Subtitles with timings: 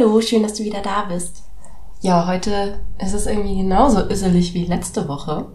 [0.00, 1.42] Hallo, schön, dass du wieder da bist.
[2.00, 5.52] Ja, heute ist es irgendwie genauso üsselig wie letzte Woche.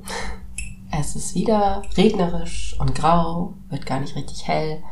[0.91, 4.83] Es ist wieder regnerisch und grau, wird gar nicht richtig hell.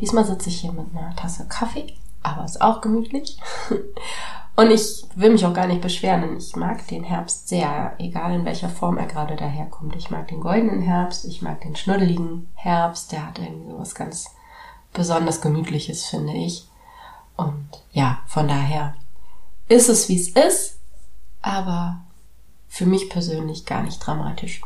[0.00, 3.38] Diesmal sitze ich hier mit einer Tasse Kaffee, aber ist auch gemütlich.
[4.56, 8.32] Und ich will mich auch gar nicht beschweren, denn ich mag den Herbst sehr, egal
[8.32, 9.94] in welcher Form er gerade daherkommt.
[9.96, 13.94] Ich mag den goldenen Herbst, ich mag den schnuddeligen Herbst, der hat irgendwie so was
[13.94, 14.30] ganz
[14.94, 16.66] besonders Gemütliches, finde ich.
[17.36, 18.94] Und ja, von daher
[19.68, 20.78] ist es, wie es ist,
[21.40, 22.02] aber
[22.68, 24.60] für mich persönlich gar nicht dramatisch.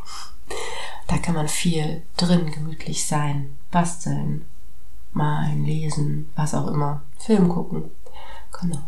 [1.07, 4.47] Da kann man viel drin gemütlich sein, basteln,
[5.13, 7.93] malen, lesen, was auch immer, Film gucken.
[8.61, 8.81] Genau.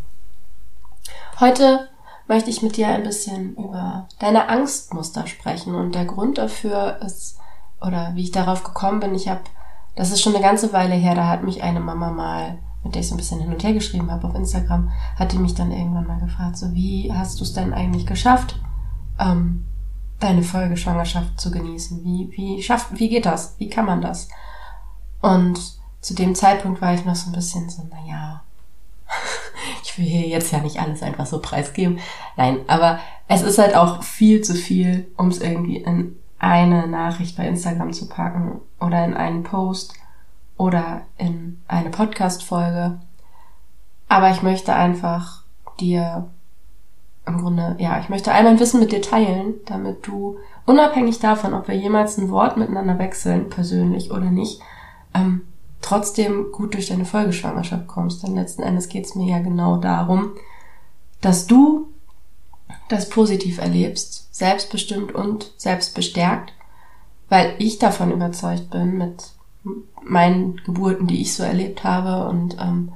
[1.38, 1.88] Heute
[2.26, 7.38] möchte ich mit dir ein bisschen über deine Angstmuster sprechen und der Grund dafür ist,
[7.80, 9.42] oder wie ich darauf gekommen bin, ich habe,
[9.94, 13.02] das ist schon eine ganze Weile her, da hat mich eine Mama mal mit der
[13.02, 15.70] ich so ein bisschen hin und her geschrieben habe auf Instagram, hat die mich dann
[15.70, 18.60] irgendwann mal gefragt, so wie hast du es denn eigentlich geschafft,
[19.18, 19.64] ähm,
[20.18, 22.04] deine Folgeschwangerschaft zu genießen?
[22.04, 23.54] Wie, wie schafft, wie geht das?
[23.58, 24.28] Wie kann man das?
[25.20, 25.58] Und
[26.00, 28.42] zu dem Zeitpunkt war ich noch so ein bisschen so, na ja,
[29.82, 31.98] ich will hier jetzt ja nicht alles einfach so preisgeben.
[32.36, 37.36] Nein, aber es ist halt auch viel zu viel, um es irgendwie in eine Nachricht
[37.36, 39.94] bei Instagram zu packen oder in einen Post
[40.62, 43.00] oder in eine Podcast-Folge.
[44.08, 45.42] Aber ich möchte einfach
[45.80, 46.30] dir
[47.26, 51.52] im Grunde, ja, ich möchte all mein Wissen mit dir teilen, damit du unabhängig davon,
[51.52, 54.60] ob wir jemals ein Wort miteinander wechseln, persönlich oder nicht,
[55.14, 55.42] ähm,
[55.80, 58.22] trotzdem gut durch deine Folgeschwangerschaft kommst.
[58.22, 60.30] Denn letzten Endes geht es mir ja genau darum,
[61.20, 61.88] dass du
[62.88, 66.52] das positiv erlebst, selbstbestimmt und selbstbestärkt,
[67.28, 69.32] weil ich davon überzeugt bin, mit
[70.02, 72.92] meinen Geburten, die ich so erlebt habe und ähm,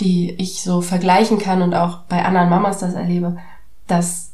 [0.00, 3.38] die ich so vergleichen kann und auch bei anderen Mamas das erlebe,
[3.86, 4.32] dass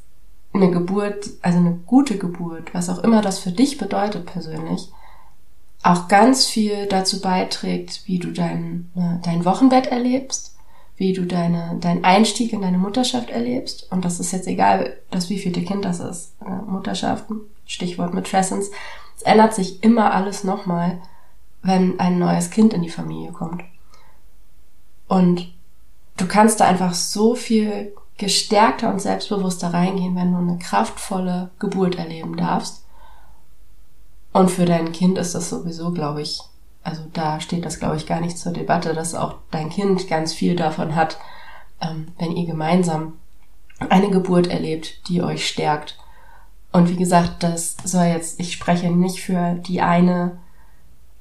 [0.52, 4.90] eine Geburt, also eine gute Geburt, was auch immer das für dich bedeutet persönlich,
[5.82, 10.54] auch ganz viel dazu beiträgt, wie du dein, äh, dein Wochenbett erlebst,
[10.96, 13.90] wie du deine, dein Einstieg in deine Mutterschaft erlebst.
[13.90, 16.34] Und das ist jetzt egal, dass wie viel Kind das ist.
[16.40, 18.32] Äh, Mutterschaften, Stichwort mit.
[18.32, 20.98] Es ändert sich immer alles nochmal
[21.64, 23.64] wenn ein neues Kind in die Familie kommt.
[25.08, 25.52] Und
[26.16, 31.96] du kannst da einfach so viel gestärkter und selbstbewusster reingehen, wenn du eine kraftvolle Geburt
[31.96, 32.84] erleben darfst.
[34.32, 36.40] Und für dein Kind ist das sowieso, glaube ich,
[36.82, 40.34] also da steht das, glaube ich, gar nicht zur Debatte, dass auch dein Kind ganz
[40.34, 41.18] viel davon hat,
[41.80, 43.14] ähm, wenn ihr gemeinsam
[43.78, 45.98] eine Geburt erlebt, die euch stärkt.
[46.72, 50.38] Und wie gesagt, das soll jetzt, ich spreche nicht für die eine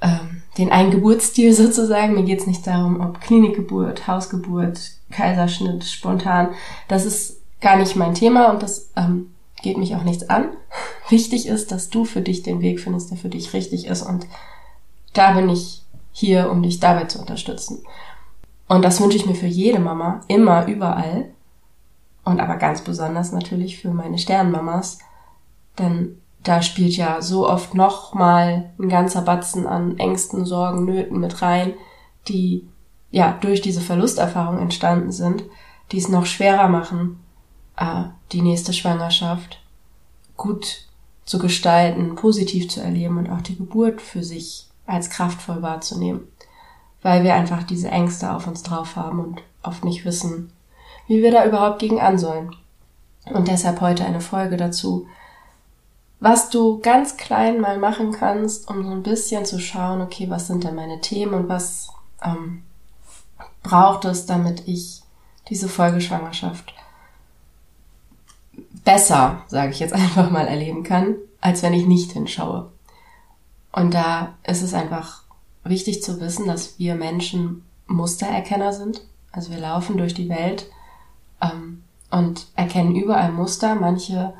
[0.03, 2.13] ähm, den einen Geburtsstil sozusagen.
[2.13, 4.79] Mir geht es nicht darum, ob Klinikgeburt, Hausgeburt,
[5.11, 6.49] Kaiserschnitt, spontan.
[6.87, 10.49] Das ist gar nicht mein Thema und das ähm, geht mich auch nichts an.
[11.09, 14.27] Wichtig ist, dass du für dich den Weg findest, der für dich richtig ist und
[15.13, 17.83] da bin ich hier, um dich dabei zu unterstützen.
[18.67, 21.29] Und das wünsche ich mir für jede Mama, immer, überall.
[22.23, 24.99] Und aber ganz besonders natürlich für meine Sternmamas.
[25.77, 31.41] Denn da spielt ja so oft nochmal ein ganzer Batzen an Ängsten, Sorgen, Nöten mit
[31.41, 31.73] rein,
[32.27, 32.67] die
[33.11, 35.43] ja durch diese Verlusterfahrung entstanden sind,
[35.91, 37.19] die es noch schwerer machen,
[37.77, 39.61] äh, die nächste Schwangerschaft
[40.35, 40.87] gut
[41.25, 46.27] zu gestalten, positiv zu erleben und auch die Geburt für sich als kraftvoll wahrzunehmen,
[47.01, 50.51] weil wir einfach diese Ängste auf uns drauf haben und oft nicht wissen,
[51.07, 52.53] wie wir da überhaupt gegen an sollen.
[53.25, 55.07] Und deshalb heute eine Folge dazu,
[56.23, 60.47] was du ganz klein mal machen kannst, um so ein bisschen zu schauen, okay, was
[60.47, 61.89] sind denn meine Themen und was
[62.23, 62.63] ähm,
[63.61, 65.01] braucht es, damit ich
[65.49, 66.73] diese Folgeschwangerschaft
[68.85, 72.71] besser, sage ich jetzt einfach mal, erleben kann, als wenn ich nicht hinschaue.
[73.73, 75.23] Und da ist es einfach
[75.65, 79.01] wichtig zu wissen, dass wir Menschen Mustererkenner sind.
[79.33, 80.67] Also wir laufen durch die Welt
[81.41, 83.75] ähm, und erkennen überall Muster.
[83.75, 84.33] Manche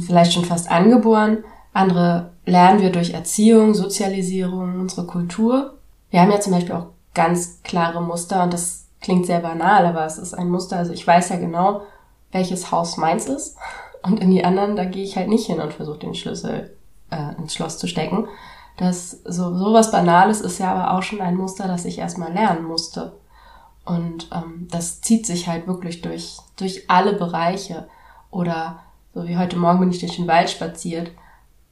[0.00, 1.44] vielleicht schon fast angeboren,
[1.74, 5.74] Andere lernen wir durch Erziehung, Sozialisierung, unsere Kultur.
[6.10, 10.06] Wir haben ja zum Beispiel auch ganz klare Muster und das klingt sehr banal, aber
[10.06, 10.78] es ist ein Muster.
[10.78, 11.82] Also ich weiß ja genau,
[12.30, 13.56] welches Haus meins ist
[14.02, 16.76] und in die anderen, da gehe ich halt nicht hin und versuche den Schlüssel
[17.10, 18.28] äh, ins Schloss zu stecken.
[18.76, 22.64] Das so sowas Banales ist ja aber auch schon ein Muster, das ich erstmal lernen
[22.64, 23.12] musste.
[23.84, 27.88] Und ähm, das zieht sich halt wirklich durch, durch alle Bereiche.
[28.30, 28.80] Oder
[29.14, 31.12] so wie heute Morgen bin ich durch den Wald spaziert.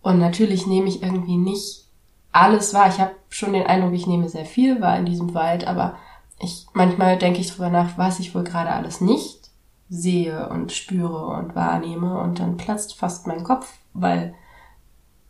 [0.01, 1.87] Und natürlich nehme ich irgendwie nicht
[2.31, 2.89] alles wahr.
[2.89, 5.97] Ich habe schon den Eindruck, ich nehme sehr viel wahr in diesem Wald, aber
[6.39, 9.51] ich manchmal denke ich drüber nach, was ich wohl gerade alles nicht
[9.89, 14.35] sehe und spüre und wahrnehme und dann platzt fast mein Kopf, weil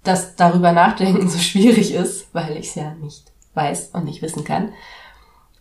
[0.04, 4.44] das darüber nachdenken so schwierig ist, weil ich es ja nicht weiß und nicht wissen
[4.44, 4.72] kann.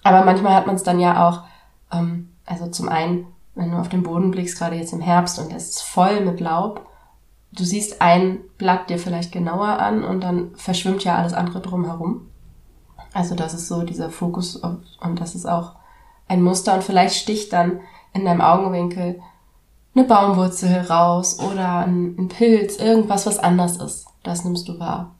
[0.03, 1.43] Aber manchmal hat man es dann ja auch,
[1.91, 5.51] ähm, also zum einen, wenn du auf den Boden blickst, gerade jetzt im Herbst und
[5.51, 6.87] es ist voll mit Laub,
[7.51, 12.27] du siehst ein Blatt dir vielleicht genauer an und dann verschwimmt ja alles andere drumherum.
[13.13, 15.73] Also das ist so dieser Fokus und das ist auch
[16.27, 17.81] ein Muster und vielleicht sticht dann
[18.13, 19.21] in deinem Augenwinkel
[19.93, 24.07] eine Baumwurzel raus oder ein, ein Pilz, irgendwas, was anders ist.
[24.23, 25.15] Das nimmst du wahr.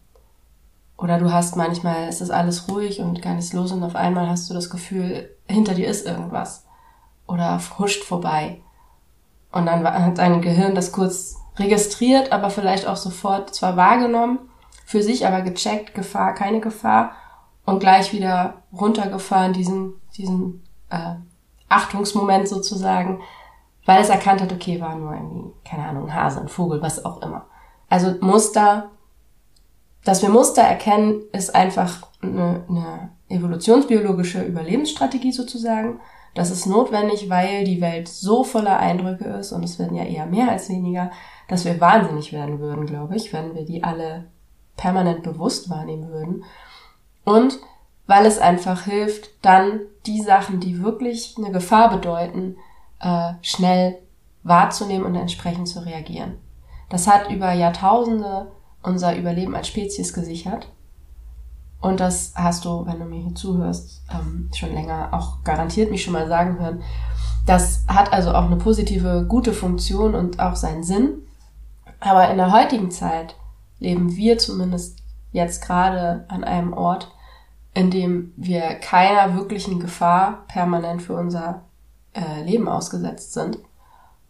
[0.98, 4.30] Oder du hast manchmal, es ist alles ruhig und gar nichts los und auf einmal
[4.30, 6.66] hast du das Gefühl, hinter dir ist irgendwas.
[7.32, 8.62] Oder huscht vorbei.
[9.52, 14.40] Und dann hat dein Gehirn das kurz registriert, aber vielleicht auch sofort zwar wahrgenommen,
[14.86, 17.12] für sich aber gecheckt, Gefahr, keine Gefahr
[17.66, 21.16] und gleich wieder runtergefahren, diesen, diesen äh,
[21.70, 23.22] Achtungsmoment sozusagen,
[23.86, 27.04] weil es erkannt hat, okay, war nur irgendwie, keine Ahnung, ein Hase, ein Vogel, was
[27.04, 27.46] auch immer.
[27.90, 28.92] Also Muster
[30.04, 36.00] dass wir Muster erkennen, ist einfach eine, eine evolutionsbiologische Überlebensstrategie sozusagen.
[36.34, 40.26] Das ist notwendig, weil die Welt so voller Eindrücke ist und es werden ja eher
[40.26, 41.12] mehr als weniger,
[41.48, 44.26] dass wir wahnsinnig werden würden, glaube ich, wenn wir die alle
[44.78, 46.44] permanent bewusst wahrnehmen würden.
[47.26, 47.60] Und
[48.08, 52.56] weil es einfach hilft, dann die Sachen, die wirklich eine Gefahr bedeuten,
[53.00, 54.00] äh, schnell
[54.44, 56.38] wahrzunehmen und entsprechend zu reagieren.
[56.90, 58.52] Das hat über Jahrtausende
[58.84, 60.72] unser Überleben als Spezies gesichert.
[61.82, 66.04] Und das hast du, wenn du mir hier zuhörst, ähm, schon länger auch garantiert mich
[66.04, 66.84] schon mal sagen hören.
[67.48, 71.24] Das hat also auch eine positive, gute Funktion und auch seinen Sinn.
[72.00, 73.36] Aber in der heutigen Zeit
[73.80, 75.00] leben wir zumindest
[75.32, 77.12] jetzt gerade an einem Ort,
[77.74, 81.64] in dem wir keiner wirklichen Gefahr permanent für unser
[82.14, 83.58] äh, Leben ausgesetzt sind.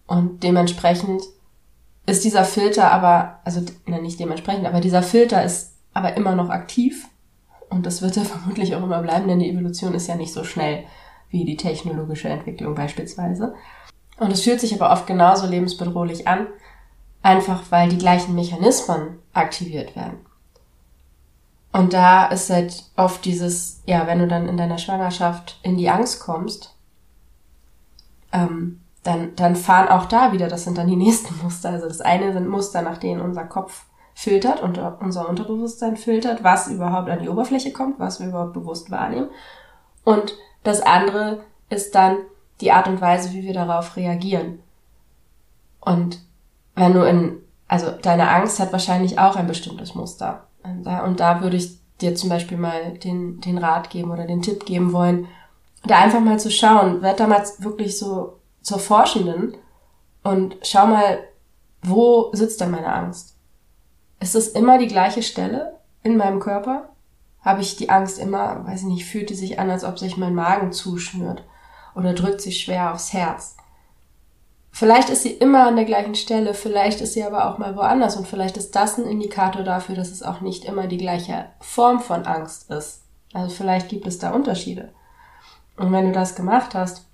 [0.07, 1.23] Und dementsprechend
[2.05, 7.07] ist dieser Filter aber, also nicht dementsprechend, aber dieser Filter ist aber immer noch aktiv
[7.71, 10.43] und das wird er vermutlich auch immer bleiben, denn die Evolution ist ja nicht so
[10.43, 10.83] schnell
[11.29, 13.55] wie die technologische Entwicklung beispielsweise.
[14.19, 16.47] Und es fühlt sich aber oft genauso lebensbedrohlich an,
[17.23, 20.19] einfach weil die gleichen Mechanismen aktiviert werden.
[21.71, 25.89] Und da ist halt oft dieses, ja, wenn du dann in deiner Schwangerschaft in die
[25.89, 26.75] Angst kommst,
[28.33, 31.69] ähm, dann, dann fahren auch da wieder, das sind dann die nächsten Muster.
[31.69, 36.67] Also das eine sind Muster, nach denen unser Kopf filtert und unser Unterbewusstsein filtert, was
[36.67, 39.29] überhaupt an die Oberfläche kommt, was wir überhaupt bewusst wahrnehmen.
[40.03, 42.17] Und das andere ist dann
[42.59, 44.59] die Art und Weise, wie wir darauf reagieren.
[45.79, 46.19] Und
[46.75, 50.47] wenn du in, also deine Angst hat wahrscheinlich auch ein bestimmtes Muster.
[50.63, 54.65] Und da, würde ich dir zum Beispiel mal den, den Rat geben oder den Tipp
[54.65, 55.27] geben wollen,
[55.83, 59.55] da einfach mal zu schauen, werd da mal wirklich so zur Forschenden
[60.23, 61.19] und schau mal,
[61.81, 63.30] wo sitzt denn meine Angst?
[64.21, 66.89] Ist es immer die gleiche Stelle in meinem Körper?
[67.41, 70.15] Habe ich die Angst immer, weiß ich nicht, fühlt die sich an, als ob sich
[70.15, 71.43] mein Magen zuschnürt
[71.95, 73.57] oder drückt sich schwer aufs Herz?
[74.71, 78.15] Vielleicht ist sie immer an der gleichen Stelle, vielleicht ist sie aber auch mal woanders
[78.15, 81.99] und vielleicht ist das ein Indikator dafür, dass es auch nicht immer die gleiche Form
[81.99, 83.03] von Angst ist.
[83.33, 84.93] Also vielleicht gibt es da Unterschiede.
[85.77, 87.07] Und wenn du das gemacht hast,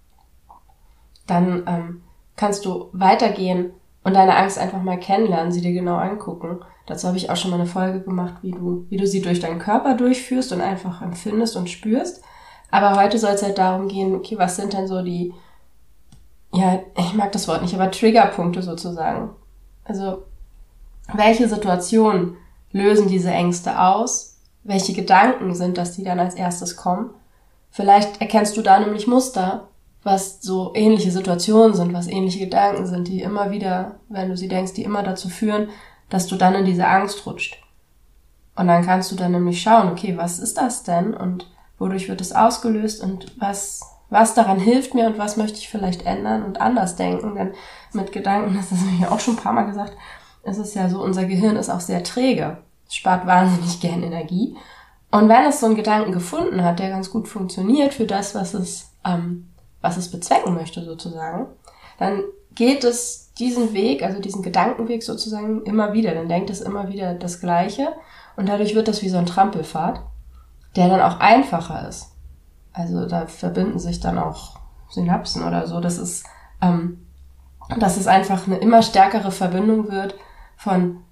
[1.26, 2.04] dann ähm,
[2.36, 3.72] kannst du weitergehen
[4.04, 6.60] und deine Angst einfach mal kennenlernen, sie dir genau angucken.
[6.88, 9.40] Dazu habe ich auch schon mal eine Folge gemacht, wie du, wie du sie durch
[9.40, 12.24] deinen Körper durchführst und einfach empfindest und spürst.
[12.72, 15.34] Aber heute soll es halt darum gehen, okay, was sind denn so die,
[16.54, 19.30] ja, ich mag das Wort nicht, aber Triggerpunkte sozusagen.
[19.84, 20.24] Also,
[21.14, 22.38] welche Situationen
[22.72, 24.40] lösen diese Ängste aus?
[24.64, 27.12] Welche Gedanken sind das, die dann als erstes kommen?
[27.70, 29.68] Vielleicht erkennst du da nämlich Muster
[30.08, 34.48] was so ähnliche Situationen sind, was ähnliche Gedanken sind, die immer wieder, wenn du sie
[34.48, 35.68] denkst, die immer dazu führen,
[36.10, 37.62] dass du dann in diese Angst rutscht.
[38.56, 42.22] Und dann kannst du dann nämlich schauen, okay, was ist das denn und wodurch wird
[42.22, 46.60] es ausgelöst und was, was daran hilft mir und was möchte ich vielleicht ändern und
[46.60, 47.54] anders denken, denn
[47.94, 49.94] mit Gedanken, das habe ich auch schon ein paar Mal gesagt,
[50.44, 52.58] ist es ja so, unser Gehirn ist auch sehr träge,
[52.90, 54.56] spart wahnsinnig gern Energie.
[55.12, 58.54] Und wenn es so einen Gedanken gefunden hat, der ganz gut funktioniert für das, was
[58.54, 59.50] es, ähm,
[59.82, 61.48] was es bezwecken möchte sozusagen,
[61.98, 62.24] dann
[62.58, 66.16] geht es diesen Weg, also diesen Gedankenweg sozusagen immer wieder.
[66.16, 67.94] Dann denkt es immer wieder das Gleiche
[68.36, 70.02] und dadurch wird das wie so ein Trampelfahrt,
[70.76, 72.16] der dann auch einfacher ist.
[72.74, 74.60] Also da verbinden sich dann auch
[74.90, 75.80] Synapsen oder so.
[75.80, 76.26] Das ist,
[76.60, 77.06] ähm,
[77.80, 80.16] dass es einfach eine immer stärkere Verbindung wird
[80.56, 81.04] von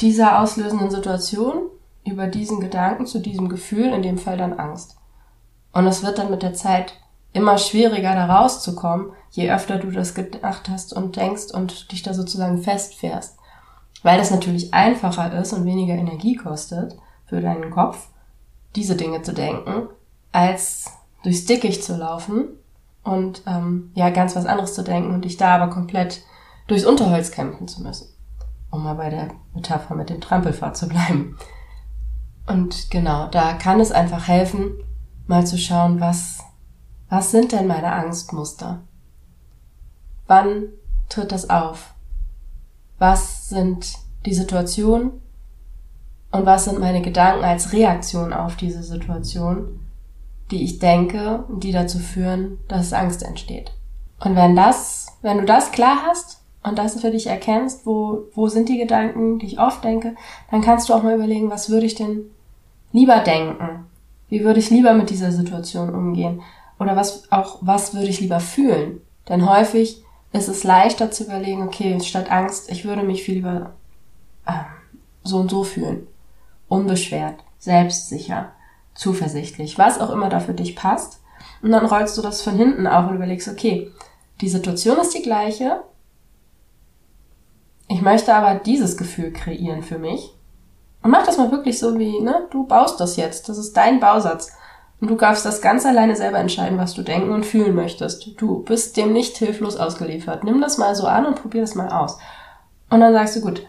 [0.00, 1.70] dieser auslösenden Situation
[2.04, 4.96] über diesen Gedanken zu diesem Gefühl, in dem Fall dann Angst.
[5.72, 6.94] Und es wird dann mit der Zeit
[7.32, 12.14] immer schwieriger da rauszukommen, je öfter du das gedacht hast und denkst und dich da
[12.14, 13.38] sozusagen festfährst.
[14.02, 18.08] Weil das natürlich einfacher ist und weniger Energie kostet für deinen Kopf,
[18.74, 19.88] diese Dinge zu denken,
[20.32, 20.92] als
[21.22, 22.48] durchs Dickicht zu laufen
[23.02, 26.22] und ähm, ja ganz was anderes zu denken und dich da aber komplett
[26.66, 28.08] durchs Unterholz kämpfen zu müssen.
[28.70, 31.36] Um mal bei der Metapher mit dem Trampelfahrt zu bleiben.
[32.46, 34.72] Und genau, da kann es einfach helfen,
[35.26, 36.44] mal zu schauen, was
[37.08, 38.80] was sind denn meine Angstmuster?
[40.26, 40.68] Wann
[41.08, 41.94] tritt das auf?
[42.98, 43.94] Was sind
[44.24, 45.12] die Situationen
[46.32, 49.80] und was sind meine Gedanken als Reaktion auf diese Situation,
[50.50, 53.72] die ich denke und die dazu führen, dass Angst entsteht?
[54.18, 58.48] Und wenn das, wenn du das klar hast und das für dich erkennst, wo, wo
[58.48, 60.16] sind die Gedanken, die ich oft denke,
[60.50, 62.30] dann kannst du auch mal überlegen, was würde ich denn
[62.92, 63.86] lieber denken?
[64.28, 66.42] Wie würde ich lieber mit dieser Situation umgehen?
[66.78, 69.00] Oder was auch, was würde ich lieber fühlen?
[69.28, 70.02] Denn häufig
[70.32, 73.74] ist es leichter zu überlegen, okay, statt Angst, ich würde mich viel lieber
[74.46, 74.52] äh,
[75.24, 76.06] so und so fühlen.
[76.68, 78.52] Unbeschwert, selbstsicher,
[78.94, 81.20] zuversichtlich, was auch immer da für dich passt.
[81.62, 83.90] Und dann rollst du das von hinten auf und überlegst, okay,
[84.40, 85.82] die Situation ist die gleiche.
[87.88, 90.34] Ich möchte aber dieses Gefühl kreieren für mich.
[91.02, 93.48] Und mach das mal wirklich so wie, ne, du baust das jetzt.
[93.48, 94.52] Das ist dein Bausatz.
[95.00, 98.40] Und du darfst das ganz alleine selber entscheiden, was du denken und fühlen möchtest.
[98.40, 100.42] Du bist dem nicht hilflos ausgeliefert.
[100.42, 102.18] Nimm das mal so an und probier das mal aus.
[102.88, 103.66] Und dann sagst du, gut,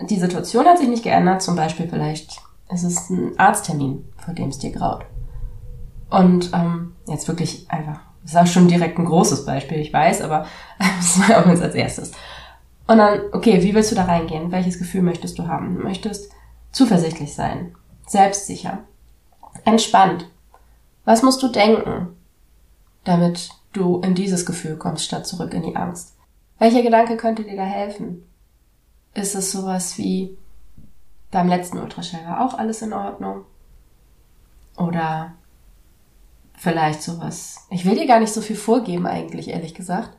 [0.00, 4.48] die Situation hat sich nicht geändert, zum Beispiel vielleicht es ist ein Arzttermin, vor dem
[4.48, 5.04] es dir graut.
[6.10, 10.22] Und ähm, jetzt wirklich einfach, das ist auch schon direkt ein großes Beispiel, ich weiß,
[10.22, 10.46] aber
[10.78, 12.12] das war auch jetzt als erstes.
[12.86, 14.52] Und dann, okay, wie willst du da reingehen?
[14.52, 15.76] Welches Gefühl möchtest du haben?
[15.76, 16.30] Du möchtest
[16.70, 17.74] zuversichtlich sein,
[18.06, 18.78] selbstsicher,
[19.64, 20.28] entspannt,
[21.06, 22.08] was musst du denken,
[23.04, 26.16] damit du in dieses Gefühl kommst, statt zurück in die Angst?
[26.58, 28.28] Welcher Gedanke könnte dir da helfen?
[29.14, 30.36] Ist es sowas wie,
[31.30, 33.44] beim letzten Ultraschall war auch alles in Ordnung?
[34.76, 35.32] Oder
[36.54, 40.10] vielleicht sowas, ich will dir gar nicht so viel vorgeben eigentlich, ehrlich gesagt,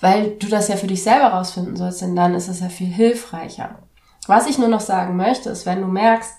[0.00, 2.86] weil du das ja für dich selber rausfinden sollst, denn dann ist es ja viel
[2.86, 3.80] hilfreicher.
[4.28, 6.34] Was ich nur noch sagen möchte, ist, wenn du merkst,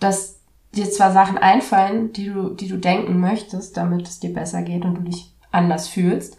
[0.00, 0.35] dass
[0.74, 4.84] dir zwar Sachen einfallen, die du, die du denken möchtest, damit es dir besser geht
[4.84, 6.36] und du dich anders fühlst,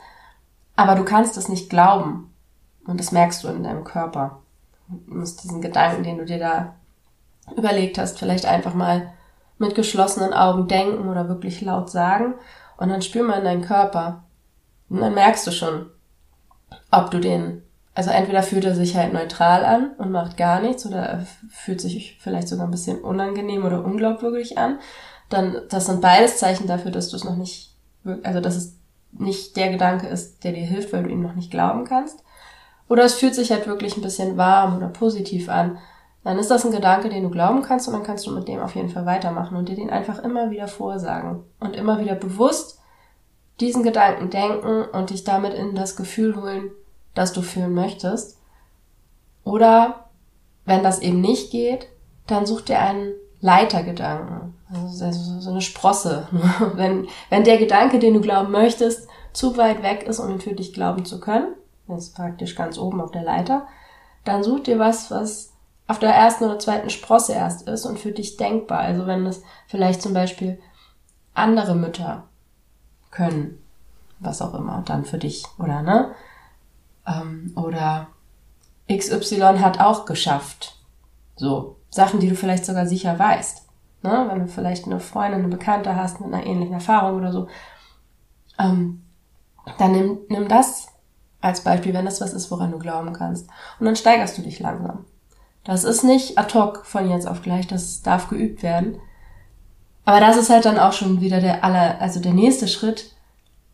[0.75, 2.33] aber du kannst es nicht glauben.
[2.85, 4.39] Und das merkst du in deinem Körper.
[4.87, 6.75] Du musst diesen Gedanken, den du dir da
[7.55, 9.11] überlegt hast, vielleicht einfach mal
[9.57, 12.35] mit geschlossenen Augen denken oder wirklich laut sagen.
[12.77, 14.23] Und dann spür mal in deinen Körper.
[14.89, 15.87] Und dann merkst du schon,
[16.91, 17.63] ob du den
[17.97, 21.81] also entweder fühlt er sich halt neutral an und macht gar nichts oder er fühlt
[21.81, 24.77] sich vielleicht sogar ein bisschen unangenehm oder unglaubwürdig an.
[25.29, 27.75] Dann, das sind beides Zeichen dafür, dass du es noch nicht,
[28.21, 28.77] also dass es
[29.13, 32.23] nicht der Gedanke ist, der dir hilft, weil du ihm noch nicht glauben kannst.
[32.87, 35.79] Oder es fühlt sich halt wirklich ein bisschen warm oder positiv an.
[36.23, 38.59] Dann ist das ein Gedanke, den du glauben kannst und dann kannst du mit dem
[38.59, 42.79] auf jeden Fall weitermachen und dir den einfach immer wieder vorsagen und immer wieder bewusst
[43.59, 46.69] diesen Gedanken denken und dich damit in das Gefühl holen,
[47.17, 48.37] das du fühlen möchtest.
[49.43, 50.09] Oder
[50.65, 51.87] wenn das eben nicht geht,
[52.27, 56.27] dann such dir einen Leitergedanken, also so eine Sprosse.
[56.73, 60.53] wenn, wenn der Gedanke, den du glauben möchtest, zu weit weg ist, um ihn für
[60.53, 61.53] dich glauben zu können,
[61.87, 63.67] jetzt praktisch ganz oben auf der Leiter,
[64.25, 65.53] dann such dir was, was
[65.87, 68.79] auf der ersten oder zweiten Sprosse erst ist und für dich denkbar.
[68.79, 70.59] Also wenn es vielleicht zum Beispiel
[71.33, 72.23] andere Mütter
[73.11, 73.63] können,
[74.19, 76.11] was auch immer, dann für dich, oder ne?
[77.07, 78.07] Ähm, oder
[78.91, 80.77] XY hat auch geschafft.
[81.35, 83.63] So, Sachen, die du vielleicht sogar sicher weißt.
[84.03, 84.25] Ne?
[84.29, 87.47] Wenn du vielleicht eine Freundin, eine Bekannte hast mit einer ähnlichen Erfahrung oder so.
[88.59, 89.03] Ähm,
[89.77, 90.87] dann nimm, nimm das
[91.41, 93.47] als Beispiel, wenn das was ist, woran du glauben kannst.
[93.79, 95.05] Und dann steigerst du dich langsam.
[95.63, 98.99] Das ist nicht ad hoc von jetzt auf gleich, das darf geübt werden.
[100.05, 103.13] Aber das ist halt dann auch schon wieder der aller, also der nächste Schritt.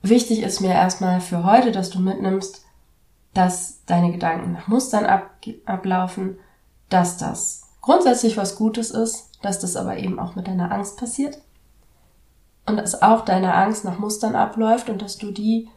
[0.01, 2.62] Wichtig ist mir erstmal für heute, dass du mitnimmst,
[3.33, 5.31] dass deine Gedanken nach Mustern ab,
[5.65, 6.37] ablaufen,
[6.89, 11.39] dass das grundsätzlich was Gutes ist, dass das aber eben auch mit deiner Angst passiert
[12.65, 15.69] und dass auch deine Angst nach Mustern abläuft und dass du die,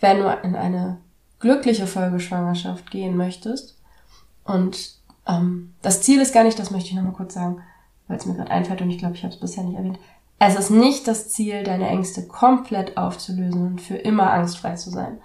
[0.00, 0.98] wenn du in eine
[1.40, 3.78] glückliche Folgeschwangerschaft gehen möchtest
[4.44, 7.62] und ähm, das Ziel ist gar nicht, das möchte ich nochmal kurz sagen,
[8.06, 9.98] weil es mir gerade einfällt und ich glaube, ich habe es bisher nicht erwähnt.
[10.40, 15.20] Es ist nicht das Ziel, deine Ängste komplett aufzulösen und für immer angstfrei zu sein.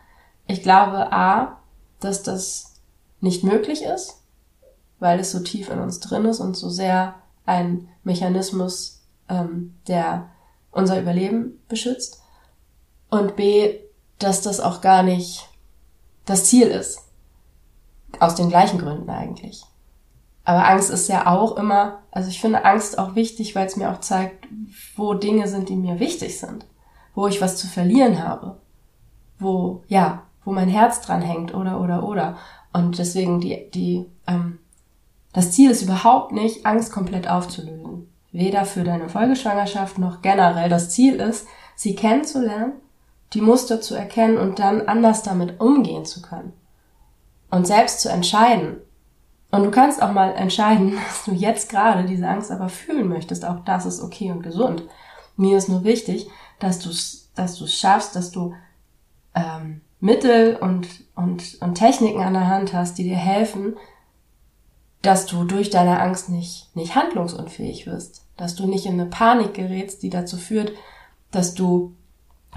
[0.47, 1.59] Ich glaube, a,
[2.03, 2.73] dass das
[3.21, 4.21] nicht möglich ist,
[4.99, 10.29] weil es so tief in uns drin ist und so sehr ein Mechanismus, ähm, der
[10.71, 12.21] unser Überleben beschützt.
[13.09, 13.79] Und b,
[14.19, 15.47] dass das auch gar nicht
[16.25, 17.01] das Ziel ist.
[18.19, 19.63] Aus den gleichen Gründen eigentlich.
[20.45, 23.91] Aber Angst ist ja auch immer, also ich finde Angst auch wichtig, weil es mir
[23.91, 24.45] auch zeigt,
[24.95, 26.65] wo Dinge sind, die mir wichtig sind,
[27.15, 28.57] wo ich was zu verlieren habe,
[29.39, 32.37] wo, ja, wo mein Herz dran hängt oder, oder, oder.
[32.71, 34.59] Und deswegen die, die, ähm,
[35.31, 38.09] das Ziel ist überhaupt nicht, Angst komplett aufzulösen.
[38.31, 40.69] Weder für deine Folgeschwangerschaft noch generell.
[40.69, 42.73] Das Ziel ist, sie kennenzulernen,
[43.33, 46.53] die Muster zu erkennen und dann anders damit umgehen zu können.
[47.49, 48.77] Und selbst zu entscheiden,
[49.51, 53.45] und du kannst auch mal entscheiden, dass du jetzt gerade diese Angst aber fühlen möchtest.
[53.45, 54.83] Auch das ist okay und gesund.
[55.37, 56.27] Mir ist nur wichtig,
[56.59, 58.53] dass du es dass du's schaffst, dass du
[59.35, 63.77] ähm, Mittel und, und, und Techniken an der Hand hast, die dir helfen,
[65.01, 68.25] dass du durch deine Angst nicht, nicht handlungsunfähig wirst.
[68.35, 70.73] Dass du nicht in eine Panik gerätst, die dazu führt,
[71.31, 71.95] dass du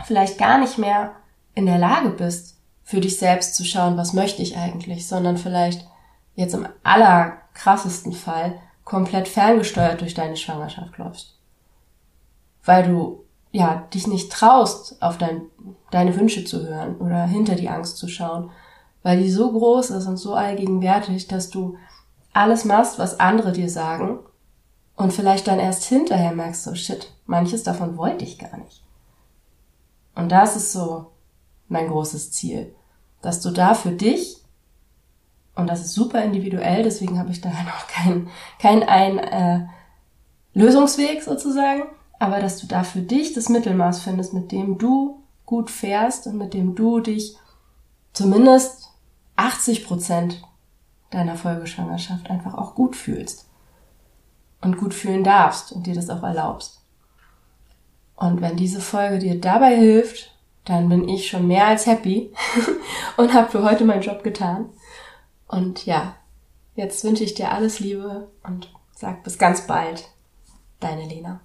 [0.05, 1.13] vielleicht gar nicht mehr
[1.55, 5.87] in der Lage bist, für dich selbst zu schauen, was möchte ich eigentlich, sondern vielleicht
[6.35, 11.39] jetzt im allerkrassesten Fall komplett ferngesteuert durch deine Schwangerschaft läufst.
[12.65, 13.26] Weil du
[13.57, 15.43] ja dich nicht traust, auf dein,
[15.91, 18.51] deine Wünsche zu hören oder hinter die Angst zu schauen,
[19.03, 21.77] weil die so groß ist und so allgegenwärtig, dass du
[22.33, 24.19] alles machst, was andere dir sagen
[24.97, 28.83] und vielleicht dann erst hinterher merkst, so shit, manches davon wollte ich gar nicht.
[30.15, 31.13] Und das ist so
[31.69, 32.75] mein großes Ziel,
[33.23, 34.43] dass du da für dich
[35.55, 39.67] und das ist super individuell, deswegen habe ich da noch keinen kein ein äh,
[40.53, 41.85] Lösungsweg sozusagen,
[42.19, 46.37] aber dass du da für dich das Mittelmaß findest, mit dem du gut fährst und
[46.37, 47.37] mit dem du dich
[48.13, 48.91] zumindest
[49.37, 50.43] 80 Prozent
[51.11, 53.47] deiner Folgeschwangerschaft einfach auch gut fühlst
[54.61, 56.81] und gut fühlen darfst und dir das auch erlaubst.
[58.17, 60.33] Und wenn diese Folge dir dabei hilft,
[60.65, 62.33] dann bin ich schon mehr als happy
[63.17, 64.71] und habe für heute meinen Job getan.
[65.47, 66.17] Und ja,
[66.75, 70.09] jetzt wünsche ich dir alles Liebe und sag bis ganz bald.
[70.81, 71.41] Deine Lena.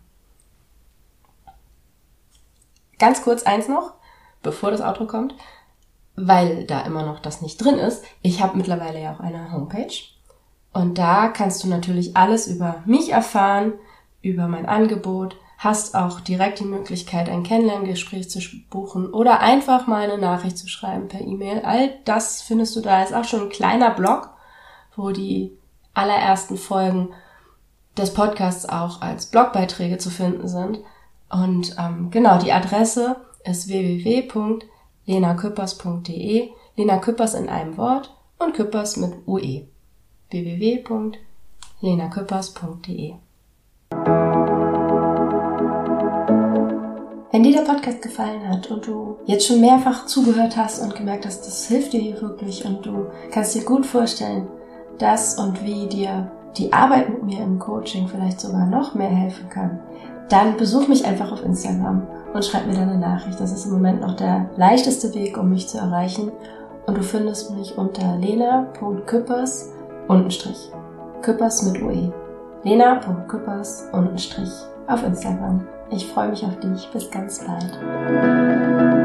[3.01, 3.95] Ganz kurz eins noch,
[4.43, 5.33] bevor das Outro kommt,
[6.15, 8.05] weil da immer noch das nicht drin ist.
[8.21, 9.91] Ich habe mittlerweile ja auch eine Homepage.
[10.71, 13.73] Und da kannst du natürlich alles über mich erfahren,
[14.21, 20.03] über mein Angebot, hast auch direkt die Möglichkeit, ein Kennenlerngespräch zu buchen oder einfach mal
[20.03, 21.63] eine Nachricht zu schreiben per E-Mail.
[21.65, 23.01] All das findest du da.
[23.01, 24.29] Ist auch schon ein kleiner Blog,
[24.95, 25.57] wo die
[25.95, 27.09] allerersten Folgen
[27.97, 30.81] des Podcasts auch als Blogbeiträge zu finden sind.
[31.31, 36.49] Und ähm, genau, die Adresse ist www.lenaküppers.de.
[36.77, 39.67] Lena Küppers in einem Wort und Küppers mit UE.
[40.29, 43.15] www.lenaküppers.de
[47.33, 51.25] Wenn dir der Podcast gefallen hat und du jetzt schon mehrfach zugehört hast und gemerkt
[51.25, 54.47] hast, das hilft dir hier wirklich und du kannst dir gut vorstellen,
[54.97, 59.47] dass und wie dir die Arbeit mit mir im Coaching vielleicht sogar noch mehr helfen
[59.49, 59.79] kann,
[60.31, 63.39] dann besuch mich einfach auf Instagram und schreib mir deine Nachricht.
[63.39, 66.31] Das ist im Moment noch der leichteste Weg, um mich zu erreichen.
[66.85, 69.69] Und du findest mich unter lena.küppers
[70.07, 70.71] untenstrich.
[71.21, 72.11] Küppers mit UE.
[72.63, 74.51] lena.küppers untenstrich
[74.87, 75.67] auf Instagram.
[75.89, 76.89] Ich freue mich auf dich.
[76.91, 79.00] Bis ganz bald.